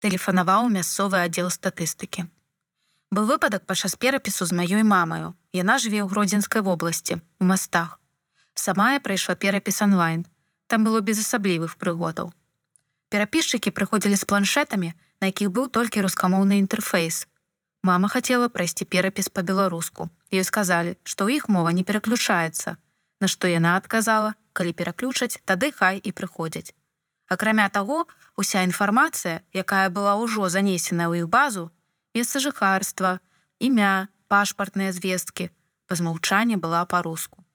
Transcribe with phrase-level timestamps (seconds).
[0.00, 2.26] тэлефанаваў мясцовы аддзел статыстыкі.
[3.10, 5.34] Быў выпадак падчас перапісу з маёй мамаю.
[5.52, 7.98] Яна жыве ў гродзенскай вобласці, у мастах.
[8.54, 10.26] Самая прайшла перапіс онлайн.
[10.66, 12.30] Там было без асаблівых прыгодаў.
[13.10, 17.26] Перапісчыкі прыходзілі з планшетамі, на якіх быў толькі рускамоўны інтэрфейс.
[17.82, 20.06] Мама хацела прайсці перапіс па-беларуску.
[20.30, 22.78] Ёй сказалі, што ў іх мова не пераключаецца.
[23.20, 26.70] На што яна адказала, калі пераключаць, тады хай і прыходзяць.
[27.30, 31.70] Акрамя таго, уся інфармацыя, якая была ўжо занесена ў іх базу,
[32.10, 33.22] месца жыхарства,
[33.62, 35.46] імя, пашпартныя звесткі,
[35.86, 37.46] па змаўчанні была па-руску.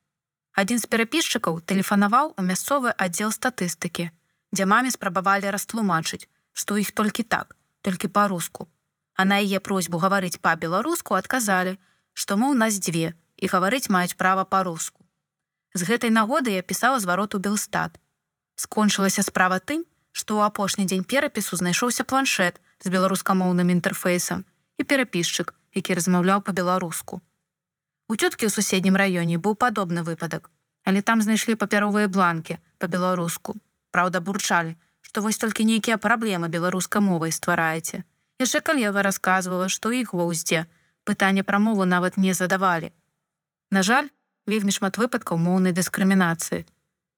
[0.55, 4.07] Адзін з перапісчыкаў тэлефанаваў у мясцовы аддзел статыстыкі,
[4.55, 8.71] дзе маме спрабавалі растлумачыць, што іх толькі так, толькі па-руску.
[9.19, 11.75] А на яе просьбу гаварыць па-беларуску адказалі,
[12.15, 15.03] што мо ў нас дзве і гаварыць маюць права па-руску.
[15.75, 17.99] З гэтай нагоды я пісала зварот у белстат,
[18.55, 24.45] скончылася справа тым, што ў апошні дзень перапісу знайшоўся планшет з беларускамоўным інтэрфейсам
[24.79, 27.21] і перапісчык, які размаўляў па-беларуску.
[28.07, 30.51] У цёткі ў суседнім раёне быў падобны выпадак,
[30.87, 33.57] але там знайшлі папяровыя бланкі па-беларуску.
[33.91, 38.03] Праўда, бурчалі, што вось толькі нейкія праблемы беларускай мовай ствараеце.
[38.39, 40.67] Яшчэ калева расказвала, што іх ва ўздзе
[41.05, 42.91] пытанне пра мову нават не задавалі.
[43.71, 44.09] На жаль,
[44.45, 46.65] вельмі шмат выпадкаў моўнай дыскрымінацыі,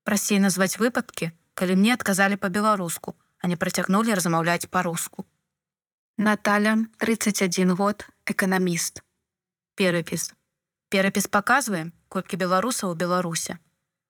[0.08, 5.28] прасцей назваць выпадкі, калі мне адказалі па-беларуску, а не працягнулі размаўляць па-руску.
[6.18, 9.04] Наталя 31 год эканаміст.
[9.76, 10.32] Перапіс.
[10.90, 13.60] Перапіс паказвае, колькі беларусаў у Беларусе.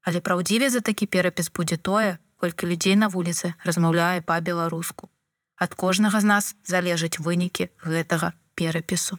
[0.05, 5.09] Але праўдзіве за такі перапіс будзе тое, колькі людзей на вуліцы размаўляе па-беларуску.
[5.57, 9.17] Ад кожнага з нас залежаць вынікі гэтага перапісу.